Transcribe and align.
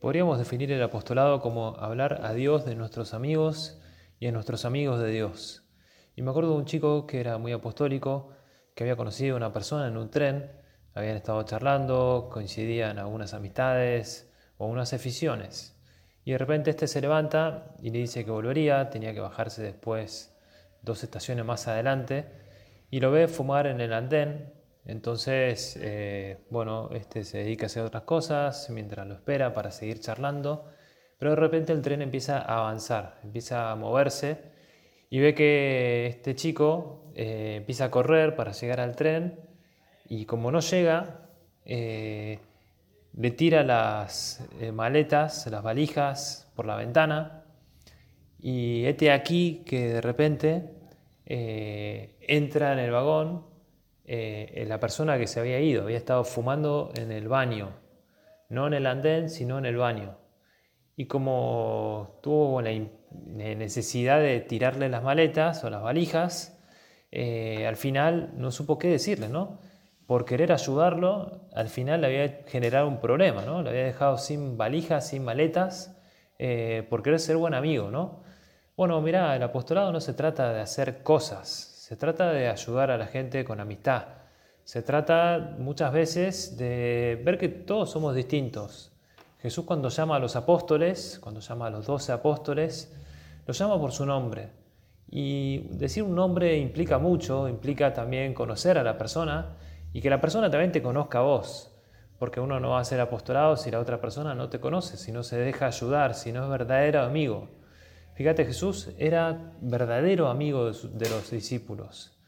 Podríamos 0.00 0.38
definir 0.38 0.70
el 0.70 0.80
apostolado 0.80 1.40
como 1.40 1.76
hablar 1.76 2.20
a 2.22 2.32
Dios 2.32 2.64
de 2.64 2.76
nuestros 2.76 3.14
amigos 3.14 3.80
y 4.20 4.28
a 4.28 4.32
nuestros 4.32 4.64
amigos 4.64 5.00
de 5.00 5.10
Dios. 5.10 5.64
Y 6.14 6.22
me 6.22 6.30
acuerdo 6.30 6.52
de 6.52 6.58
un 6.58 6.66
chico 6.66 7.04
que 7.04 7.18
era 7.18 7.36
muy 7.38 7.50
apostólico, 7.50 8.30
que 8.76 8.84
había 8.84 8.94
conocido 8.94 9.34
a 9.34 9.38
una 9.38 9.52
persona 9.52 9.88
en 9.88 9.96
un 9.96 10.08
tren, 10.08 10.52
habían 10.94 11.16
estado 11.16 11.42
charlando, 11.42 12.28
coincidían 12.32 13.00
algunas 13.00 13.34
amistades 13.34 14.32
o 14.56 14.66
unas 14.66 14.92
aficiones. 14.92 15.76
Y 16.24 16.30
de 16.30 16.38
repente 16.38 16.70
este 16.70 16.86
se 16.86 17.00
levanta 17.00 17.74
y 17.82 17.90
le 17.90 17.98
dice 17.98 18.24
que 18.24 18.30
volvería, 18.30 18.90
tenía 18.90 19.12
que 19.12 19.20
bajarse 19.20 19.62
después 19.62 20.32
dos 20.80 21.02
estaciones 21.02 21.44
más 21.44 21.66
adelante, 21.66 22.24
y 22.88 23.00
lo 23.00 23.10
ve 23.10 23.26
fumar 23.26 23.66
en 23.66 23.80
el 23.80 23.92
andén 23.92 24.57
entonces, 24.88 25.78
eh, 25.82 26.38
bueno, 26.48 26.88
este 26.94 27.22
se 27.22 27.38
dedica 27.38 27.64
a 27.64 27.66
hacer 27.66 27.84
otras 27.84 28.04
cosas 28.04 28.70
mientras 28.70 29.06
lo 29.06 29.14
espera 29.16 29.52
para 29.52 29.70
seguir 29.70 30.00
charlando, 30.00 30.64
pero 31.18 31.32
de 31.32 31.36
repente 31.36 31.74
el 31.74 31.82
tren 31.82 32.00
empieza 32.00 32.38
a 32.38 32.60
avanzar, 32.60 33.20
empieza 33.22 33.70
a 33.70 33.76
moverse 33.76 34.38
y 35.10 35.20
ve 35.20 35.34
que 35.34 36.06
este 36.06 36.34
chico 36.34 37.12
eh, 37.14 37.56
empieza 37.58 37.84
a 37.84 37.90
correr 37.90 38.34
para 38.34 38.52
llegar 38.52 38.80
al 38.80 38.96
tren 38.96 39.38
y 40.08 40.24
como 40.24 40.50
no 40.50 40.60
llega, 40.60 41.28
eh, 41.66 42.38
le 43.12 43.30
tira 43.32 43.62
las 43.64 44.42
maletas, 44.72 45.46
las 45.48 45.62
valijas 45.62 46.50
por 46.56 46.64
la 46.64 46.76
ventana 46.76 47.44
y 48.40 48.86
este 48.86 49.12
aquí 49.12 49.64
que 49.66 49.88
de 49.94 50.00
repente 50.00 50.70
entra 51.26 52.72
en 52.72 52.78
el 52.78 52.90
vagón 52.90 53.47
eh, 54.10 54.64
la 54.66 54.80
persona 54.80 55.18
que 55.18 55.26
se 55.26 55.38
había 55.38 55.60
ido, 55.60 55.82
había 55.82 55.98
estado 55.98 56.24
fumando 56.24 56.90
en 56.96 57.12
el 57.12 57.28
baño, 57.28 57.74
no 58.48 58.66
en 58.66 58.72
el 58.72 58.86
andén, 58.86 59.28
sino 59.28 59.58
en 59.58 59.66
el 59.66 59.76
baño. 59.76 60.16
Y 60.96 61.04
como 61.06 62.18
tuvo 62.22 62.62
la 62.62 62.70
necesidad 63.10 64.18
de 64.20 64.40
tirarle 64.40 64.88
las 64.88 65.02
maletas 65.02 65.62
o 65.62 65.68
las 65.68 65.82
valijas, 65.82 66.58
eh, 67.12 67.66
al 67.66 67.76
final 67.76 68.32
no 68.34 68.50
supo 68.50 68.78
qué 68.78 68.88
decirle, 68.88 69.28
¿no? 69.28 69.60
Por 70.06 70.24
querer 70.24 70.52
ayudarlo, 70.52 71.42
al 71.52 71.68
final 71.68 72.00
le 72.00 72.06
había 72.06 72.44
generado 72.46 72.88
un 72.88 73.00
problema, 73.00 73.42
¿no? 73.42 73.62
Le 73.62 73.68
había 73.68 73.84
dejado 73.84 74.16
sin 74.16 74.56
valijas, 74.56 75.08
sin 75.08 75.22
maletas, 75.22 76.00
eh, 76.38 76.86
por 76.88 77.02
querer 77.02 77.20
ser 77.20 77.36
buen 77.36 77.52
amigo, 77.52 77.90
¿no? 77.90 78.22
Bueno, 78.74 79.00
mira, 79.02 79.36
el 79.36 79.42
apostolado 79.42 79.92
no 79.92 80.00
se 80.00 80.14
trata 80.14 80.52
de 80.54 80.60
hacer 80.60 81.02
cosas, 81.02 81.77
se 81.88 81.96
trata 81.96 82.30
de 82.32 82.48
ayudar 82.48 82.90
a 82.90 82.98
la 82.98 83.06
gente 83.06 83.46
con 83.46 83.60
amistad. 83.60 84.08
Se 84.62 84.82
trata 84.82 85.56
muchas 85.58 85.90
veces 85.90 86.58
de 86.58 87.18
ver 87.24 87.38
que 87.38 87.48
todos 87.48 87.90
somos 87.90 88.14
distintos. 88.14 88.92
Jesús 89.40 89.64
cuando 89.64 89.88
llama 89.88 90.16
a 90.16 90.18
los 90.18 90.36
apóstoles, 90.36 91.18
cuando 91.18 91.40
llama 91.40 91.68
a 91.68 91.70
los 91.70 91.86
doce 91.86 92.12
apóstoles, 92.12 92.94
los 93.46 93.58
llama 93.58 93.80
por 93.80 93.92
su 93.92 94.04
nombre. 94.04 94.50
Y 95.10 95.60
decir 95.78 96.02
un 96.02 96.14
nombre 96.14 96.58
implica 96.58 96.98
mucho, 96.98 97.48
implica 97.48 97.94
también 97.94 98.34
conocer 98.34 98.76
a 98.76 98.82
la 98.82 98.98
persona 98.98 99.56
y 99.90 100.02
que 100.02 100.10
la 100.10 100.20
persona 100.20 100.50
también 100.50 100.72
te 100.72 100.82
conozca 100.82 101.20
a 101.20 101.22
vos. 101.22 101.74
Porque 102.18 102.38
uno 102.38 102.60
no 102.60 102.72
va 102.72 102.80
a 102.80 102.84
ser 102.84 103.00
apostolado 103.00 103.56
si 103.56 103.70
la 103.70 103.80
otra 103.80 103.98
persona 103.98 104.34
no 104.34 104.50
te 104.50 104.60
conoce, 104.60 104.98
si 104.98 105.10
no 105.10 105.22
se 105.22 105.38
deja 105.38 105.68
ayudar, 105.68 106.12
si 106.14 106.32
no 106.32 106.44
es 106.44 106.50
verdadero 106.50 107.00
amigo. 107.00 107.48
Fíjate, 108.18 108.44
Jesús 108.44 108.90
era 108.98 109.52
verdadero 109.60 110.26
amigo 110.26 110.72
de 110.72 111.08
los 111.08 111.30
discípulos. 111.30 112.18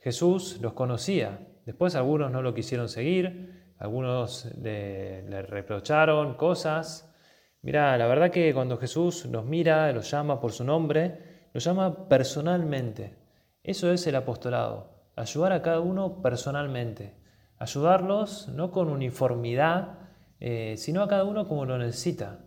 Jesús 0.00 0.58
los 0.62 0.72
conocía. 0.72 1.38
Después 1.66 1.96
algunos 1.96 2.30
no 2.30 2.40
lo 2.40 2.54
quisieron 2.54 2.88
seguir, 2.88 3.74
algunos 3.76 4.46
le, 4.56 5.42
reprocharon 5.42 6.32
cosas. 6.38 7.14
Mira, 7.60 7.98
la 7.98 8.06
verdad 8.06 8.30
que 8.30 8.54
cuando 8.54 8.78
Jesús 8.78 9.26
los 9.26 9.44
mira, 9.44 9.92
los 9.92 10.10
llama 10.10 10.40
por 10.40 10.52
su 10.52 10.64
nombre, 10.64 11.50
los 11.52 11.62
llama 11.62 12.08
personalmente. 12.08 13.14
Eso 13.62 13.92
es 13.92 14.06
el 14.06 14.16
apostolado, 14.16 14.94
ayudar 15.14 15.52
a 15.52 15.60
cada 15.60 15.80
uno 15.80 16.22
personalmente. 16.22 17.18
Ayudarlos 17.58 18.48
no 18.48 18.70
con 18.70 18.88
uniformidad, 18.88 19.98
eh, 20.40 20.76
sino 20.78 21.02
a 21.02 21.08
cada 21.08 21.24
uno 21.24 21.46
como 21.46 21.66
lo 21.66 21.76
necesita. 21.76 22.38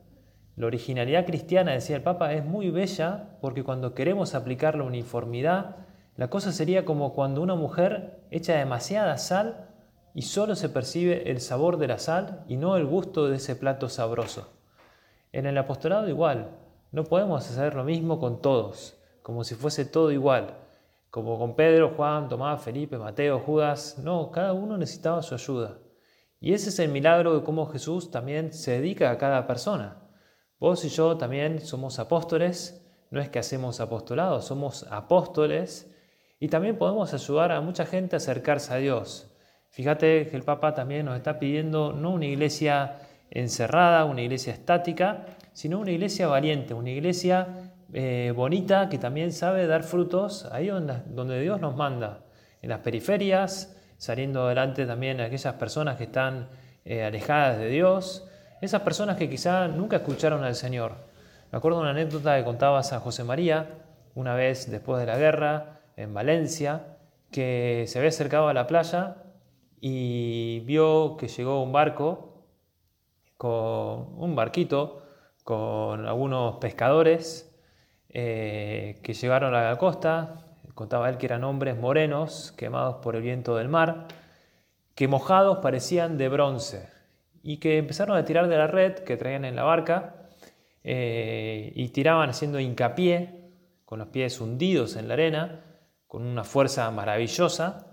La 0.58 0.66
originalidad 0.66 1.28
cristiana, 1.28 1.74
decía 1.74 1.98
el 1.98 2.02
Papa, 2.02 2.34
es 2.34 2.44
muy 2.44 2.72
bella 2.72 3.38
porque 3.42 3.64
cuando 3.64 3.94
queremos 3.94 4.34
aplicar 4.34 4.76
la 4.76 4.86
uniformidad, 4.86 5.76
la 6.16 6.32
cosa 6.32 6.52
sería 6.52 6.84
como 6.84 7.14
cuando 7.14 7.44
una 7.44 7.54
mujer 7.54 8.24
echa 8.32 8.56
demasiada 8.56 9.20
sal 9.20 9.70
y 10.16 10.24
solo 10.24 10.56
se 10.56 10.70
percibe 10.70 11.30
el 11.30 11.42
sabor 11.42 11.78
de 11.78 11.88
la 11.88 12.00
sal 12.00 12.44
y 12.48 12.58
no 12.58 12.76
el 12.76 12.88
gusto 12.88 13.28
de 13.28 13.36
ese 13.36 13.56
plato 13.56 13.88
sabroso. 13.88 14.50
En 15.32 15.46
el 15.46 15.60
apostolado 15.60 16.10
igual, 16.10 16.50
no 16.92 17.04
podemos 17.04 17.48
hacer 17.48 17.76
lo 17.76 17.84
mismo 17.84 18.20
con 18.20 18.42
todos, 18.42 18.98
como 19.22 19.44
si 19.44 19.54
fuese 19.54 19.86
todo 19.86 20.12
igual, 20.12 20.56
como 21.12 21.38
con 21.38 21.56
Pedro, 21.56 21.94
Juan, 21.96 22.30
Tomás, 22.30 22.64
Felipe, 22.64 22.98
Mateo, 22.98 23.38
Judas. 23.42 24.00
No, 24.00 24.32
cada 24.32 24.54
uno 24.54 24.76
necesitaba 24.76 25.22
su 25.22 25.36
ayuda. 25.36 25.78
Y 26.40 26.54
ese 26.54 26.70
es 26.70 26.80
el 26.80 26.90
milagro 26.90 27.38
de 27.38 27.44
cómo 27.44 27.68
Jesús 27.68 28.10
también 28.10 28.54
se 28.54 28.72
dedica 28.72 29.12
a 29.12 29.20
cada 29.20 29.46
persona. 29.46 30.07
Vos 30.60 30.84
y 30.86 30.90
yo 30.90 31.18
también 31.18 31.62
somos 31.62 32.00
apóstoles, 32.00 32.84
no 33.12 33.22
es 33.22 33.30
que 33.30 33.38
hacemos 33.38 33.80
apostolado, 33.80 34.42
somos 34.42 34.88
apóstoles 34.90 35.94
y 36.40 36.48
también 36.48 36.78
podemos 36.78 37.14
ayudar 37.14 37.52
a 37.52 37.62
mucha 37.62 37.86
gente 37.86 38.16
a 38.16 38.18
acercarse 38.18 38.74
a 38.74 38.78
Dios. 38.78 39.32
Fíjate 39.70 40.28
que 40.28 40.36
el 40.36 40.42
Papa 40.42 40.74
también 40.74 41.06
nos 41.06 41.16
está 41.16 41.38
pidiendo 41.38 41.94
no 41.94 42.12
una 42.12 42.26
iglesia 42.26 42.98
encerrada, 43.30 44.06
una 44.06 44.24
iglesia 44.24 44.54
estática, 44.54 45.26
sino 45.54 45.80
una 45.80 45.92
iglesia 45.92 46.28
valiente, 46.28 46.74
una 46.74 46.90
iglesia 46.90 47.72
eh, 47.94 48.34
bonita 48.36 48.90
que 48.90 48.98
también 48.98 49.32
sabe 49.32 49.68
dar 49.68 49.84
frutos 49.84 50.46
ahí 50.52 50.68
donde, 50.68 51.40
Dios 51.40 51.62
nos 51.62 51.76
manda, 51.76 52.26
en 52.64 52.70
las 52.70 52.80
periferias, 52.80 53.78
saliendo 53.98 54.46
adelante 54.46 54.88
también 54.88 55.22
aquellas 55.22 55.54
personas 55.54 55.98
que 55.98 56.06
están 56.06 56.50
eh, 56.84 57.04
alejadas 57.04 57.60
de 57.60 57.70
Dios, 57.70 58.28
esas 58.62 58.82
personas 58.82 59.18
que 59.18 59.30
quizá 59.30 59.68
nunca 59.68 59.98
escucharon 59.98 60.44
al 60.44 60.56
Señor. 60.56 60.94
Me 61.52 61.58
acuerdo 61.58 61.80
una 61.80 61.92
anécdota 61.92 62.38
que 62.38 62.44
contaba 62.44 62.82
San 62.84 63.00
José 63.00 63.24
María, 63.24 63.68
una 64.16 64.34
vez 64.34 64.70
después 64.70 65.00
de 65.00 65.06
la 65.06 65.18
guerra, 65.18 65.80
en 65.96 66.14
Valencia, 66.14 66.98
que 67.32 67.86
se 67.88 68.00
había 68.00 68.10
acercado 68.10 68.48
a 68.48 68.54
la 68.54 68.68
playa 68.68 69.18
y 69.80 70.62
vio 70.62 71.18
que 71.18 71.28
llegó 71.28 71.62
un 71.62 71.72
barco, 71.72 72.46
con 73.38 74.16
un 74.18 74.36
barquito, 74.36 75.04
con 75.44 76.08
algunos 76.08 76.58
pescadores 76.58 77.56
eh, 78.10 79.00
que 79.04 79.14
llegaron 79.14 79.54
a 79.54 79.70
la 79.70 79.78
costa. 79.78 80.46
Contaba 80.74 81.10
él 81.10 81.18
que 81.18 81.28
eran 81.28 81.44
hombres 81.44 81.78
morenos, 81.78 82.54
quemados 82.58 82.98
por 82.98 83.16
el 83.16 83.22
viento 83.22 83.56
del 83.56 83.68
mar, 83.68 84.08
que 84.96 85.08
mojados 85.08 85.60
parecían 85.60 86.18
de 86.18 86.30
bronce 86.30 86.97
y 87.48 87.60
que 87.60 87.78
empezaron 87.78 88.18
a 88.18 88.26
tirar 88.26 88.50
de 88.50 88.58
la 88.58 88.68
red 88.68 88.96
que 88.96 89.16
traían 89.16 89.46
en 89.46 89.56
la 89.56 89.64
barca 89.64 90.28
eh, 90.84 91.72
y 91.74 91.88
tiraban 91.90 92.30
haciendo 92.30 92.60
hincapié, 92.60 93.54
con 93.86 94.00
los 94.00 94.10
pies 94.10 94.42
hundidos 94.42 94.98
en 94.98 95.08
la 95.08 95.14
arena, 95.14 95.64
con 96.08 96.24
una 96.26 96.44
fuerza 96.44 96.92
maravillosa. 96.92 97.88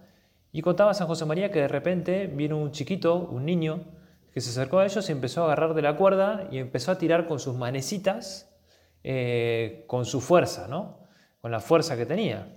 Y 0.50 0.60
contaba 0.60 0.92
San 0.92 1.06
José 1.06 1.24
María 1.24 1.52
que 1.52 1.60
de 1.60 1.68
repente 1.68 2.26
vino 2.26 2.58
un 2.58 2.72
chiquito, 2.72 3.14
un 3.30 3.44
niño, 3.44 3.84
que 4.32 4.40
se 4.40 4.50
acercó 4.50 4.80
a 4.80 4.86
ellos 4.86 5.08
y 5.08 5.12
empezó 5.12 5.42
a 5.42 5.44
agarrar 5.44 5.74
de 5.74 5.82
la 5.82 5.96
cuerda 5.96 6.48
y 6.50 6.58
empezó 6.58 6.90
a 6.90 6.98
tirar 6.98 7.28
con 7.28 7.38
sus 7.38 7.54
manecitas, 7.54 8.52
eh, 9.04 9.84
con 9.86 10.04
su 10.04 10.20
fuerza, 10.20 10.66
¿no? 10.66 10.98
con 11.40 11.52
la 11.52 11.60
fuerza 11.60 11.96
que 11.96 12.06
tenía. 12.06 12.56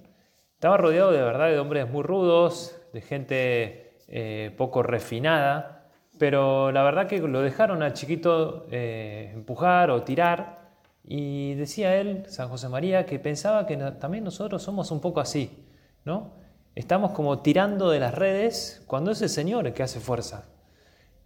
Estaba 0.55 0.77
rodeado 0.77 1.11
de 1.11 1.21
verdad 1.21 1.49
de 1.49 1.59
hombres 1.59 1.87
muy 1.87 2.01
rudos, 2.01 2.75
de 2.91 3.01
gente 3.01 3.99
eh, 4.07 4.51
poco 4.57 4.81
refinada, 4.81 5.76
pero 6.17 6.71
la 6.71 6.83
verdad 6.83 7.07
que 7.07 7.19
lo 7.19 7.41
dejaron 7.41 7.83
al 7.83 7.93
chiquito 7.93 8.67
eh, 8.71 9.31
empujar 9.33 9.91
o 9.91 10.03
tirar 10.03 10.57
y 11.03 11.53
decía 11.55 11.95
él, 11.95 12.25
San 12.27 12.49
José 12.49 12.69
María, 12.69 13.05
que 13.05 13.19
pensaba 13.19 13.65
que 13.65 13.77
también 13.77 14.23
nosotros 14.23 14.61
somos 14.61 14.91
un 14.91 14.99
poco 14.99 15.19
así, 15.19 15.65
¿no? 16.03 16.33
Estamos 16.75 17.11
como 17.11 17.39
tirando 17.39 17.89
de 17.89 17.99
las 17.99 18.13
redes 18.13 18.83
cuando 18.87 19.11
es 19.11 19.21
el 19.21 19.29
Señor 19.29 19.65
el 19.65 19.73
que 19.73 19.83
hace 19.83 19.99
fuerza. 19.99 20.45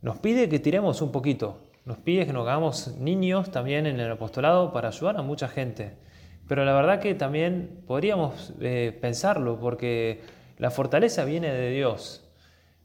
Nos 0.01 0.19
pide 0.19 0.47
que 0.49 0.59
tiremos 0.59 1.01
un 1.01 1.11
poquito, 1.11 1.63
nos 1.83 1.97
pide 1.97 2.25
que 2.25 2.33
nos 2.33 2.47
hagamos 2.47 2.95
niños 2.97 3.51
también 3.51 3.85
en 3.85 3.99
el 3.99 4.11
apostolado 4.11 4.71
para 4.71 4.89
ayudar 4.89 5.17
a 5.17 5.21
mucha 5.23 5.47
gente. 5.47 5.97
Pero 6.47 6.63
la 6.63 6.73
verdad 6.73 6.99
que 6.99 7.15
también 7.15 7.83
podríamos 7.87 8.53
eh, 8.61 8.97
pensarlo 9.01 9.59
porque 9.59 10.21
la 10.57 10.69
fortaleza 10.69 11.25
viene 11.25 11.51
de 11.51 11.71
Dios. 11.71 12.23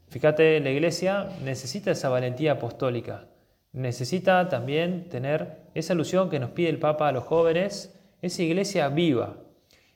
Fíjate, 0.09 0.59
la 0.61 0.69
iglesia 0.69 1.27
necesita 1.43 1.91
esa 1.91 2.09
valentía 2.09 2.53
apostólica, 2.53 3.25
necesita 3.73 4.47
también 4.47 5.09
tener 5.09 5.63
esa 5.73 5.93
ilusión 5.93 6.29
que 6.29 6.39
nos 6.39 6.51
pide 6.51 6.69
el 6.69 6.79
Papa 6.79 7.09
a 7.09 7.11
los 7.11 7.25
jóvenes, 7.25 7.99
esa 8.21 8.41
iglesia 8.41 8.87
viva. 8.89 9.35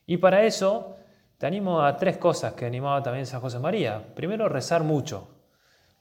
Y 0.05 0.17
para 0.17 0.43
eso 0.43 0.97
te 1.37 1.47
animo 1.47 1.81
a 1.81 1.95
tres 1.95 2.17
cosas 2.17 2.53
que 2.53 2.65
animaba 2.65 3.01
también 3.01 3.25
San 3.25 3.41
José 3.41 3.57
María. 3.59 4.13
Primero, 4.13 4.49
rezar 4.49 4.83
mucho. 4.83 5.29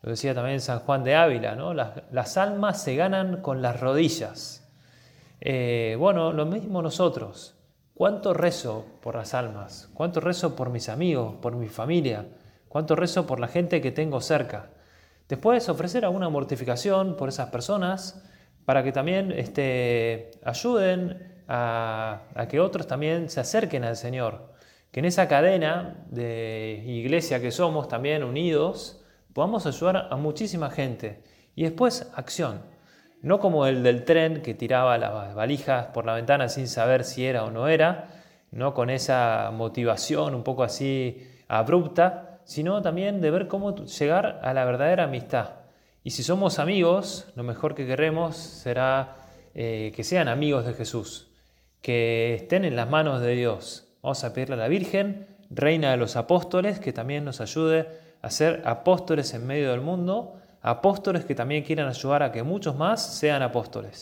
Lo 0.03 0.11
decía 0.11 0.35
también 0.35 0.61
San 0.61 0.81
Juan 0.81 1.05
de 1.05 1.15
Ávila, 1.15 1.55
¿no? 1.55 1.75
las, 1.75 2.37
almas 2.37 2.83
se 2.83 2.97
ganan 2.97 3.41
con 3.43 3.63
las 3.63 3.79
rodillas. 3.79 4.69
Eh, 5.41 5.97
bueno, 5.99 6.33
lo 6.33 6.47
mismo 6.47 6.83
nosotros. 6.83 7.55
¿Cuánto 7.95 8.33
rezo 8.33 8.87
por 9.03 9.15
las 9.15 9.35
almas? 9.35 9.91
¿Cuánto 9.95 10.21
rezo 10.21 10.57
por 10.57 10.71
mis 10.71 10.89
amigos, 10.89 11.37
por 11.41 11.55
mi 11.55 11.69
familia? 11.69 12.27
¿Cuánto 12.71 12.95
rezo 12.95 13.27
por 13.27 13.41
la 13.41 13.49
gente 13.49 13.81
que 13.81 13.91
tengo 13.91 14.21
cerca? 14.21 14.71
Después 15.29 15.69
ofrecer 15.69 16.05
alguna 16.05 16.29
mortificación 16.29 17.17
por 17.17 17.29
esas 17.29 17.51
personas 17.51 18.25
para 18.65 18.85
que 18.85 18.93
también 18.93 19.33
este, 19.33 20.31
ayuden 20.45 21.43
a, 21.49 22.23
a 22.33 22.47
que 22.47 22.61
otros 22.61 22.87
también 22.87 23.29
se 23.29 23.41
acerquen 23.41 23.83
al 23.83 23.97
Señor. 23.97 24.53
Que 24.93 25.01
en 25.01 25.07
esa 25.07 25.27
cadena 25.27 26.05
de 26.11 26.85
iglesia 26.87 27.41
que 27.41 27.51
somos 27.51 27.89
también 27.89 28.23
unidos, 28.23 29.05
podamos 29.33 29.67
ayudar 29.67 30.07
a 30.09 30.15
muchísima 30.15 30.71
gente. 30.71 31.25
Y 31.57 31.65
después 31.65 32.09
acción. 32.15 32.63
No 33.21 33.41
como 33.41 33.67
el 33.67 33.83
del 33.83 34.05
tren 34.05 34.43
que 34.43 34.55
tiraba 34.55 34.97
las 34.97 35.35
valijas 35.35 35.87
por 35.87 36.07
la 36.07 36.15
ventana 36.15 36.49
sin 36.49 36.69
saber 36.69 37.03
si 37.03 37.27
era 37.27 37.43
o 37.43 37.51
no 37.51 37.67
era, 37.67 38.07
no 38.53 38.75
con 38.75 38.91
esa 38.91 39.51
motivación 39.53 40.37
un 40.37 40.45
poco 40.45 40.63
así 40.63 41.27
abrupta, 41.49 42.30
sino 42.45 42.83
también 42.83 43.21
de 43.21 43.31
ver 43.31 43.49
cómo 43.49 43.75
llegar 43.77 44.41
a 44.43 44.53
la 44.55 44.65
verdadera 44.65 45.05
amistad. 45.05 45.51
Y 46.03 46.11
si 46.11 46.23
somos 46.23 46.59
amigos, 46.59 47.27
lo 47.37 47.43
mejor 47.43 47.75
que 47.75 47.87
queremos 47.87 48.37
será 48.37 49.17
eh, 49.55 49.93
que 49.95 50.05
sean 50.05 50.29
amigos 50.29 50.65
de 50.65 50.75
Jesús, 50.75 51.29
que 51.83 52.35
estén 52.35 52.65
en 52.65 52.77
las 52.77 52.89
manos 52.89 53.21
de 53.21 53.35
Dios. 53.35 53.89
Vamos 54.03 54.25
a 54.25 54.33
pedirle 54.33 54.55
a 54.55 54.59
la 54.59 54.69
Virgen, 54.69 55.27
Reina 55.51 55.91
de 55.91 55.97
los 55.97 56.17
Apóstoles, 56.17 56.79
que 56.79 56.93
también 56.93 57.25
nos 57.25 57.41
ayude 57.41 57.89
a 58.23 58.31
ser 58.31 58.63
apóstoles 58.65 59.35
en 59.35 59.47
medio 59.47 59.73
del 59.73 59.81
mundo, 59.81 60.41
apóstoles 60.63 61.25
que 61.25 61.35
también 61.35 61.65
quieran 61.65 61.89
ayudar 61.89 62.23
a 62.23 62.33
que 62.33 62.43
muchos 62.43 62.77
más 62.77 63.05
sean 63.05 63.43
apóstoles. 63.43 63.99